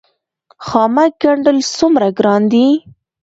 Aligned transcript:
خامک 0.65 1.11
ګنډل 1.21 1.57
څومره 1.77 2.07
ګران 2.17 2.41
دي؟ 2.51 2.67